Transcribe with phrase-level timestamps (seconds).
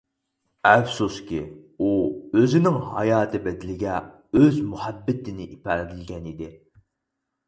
[0.67, 1.41] ئەپسۇسكى،
[1.81, 1.89] ئۇ
[2.39, 3.97] ئۆزىنىڭ ھاياتى بەدىلىگە
[4.39, 6.49] ئۆز مۇھەببىتىنى ئىپادىلىگەن ئىدى.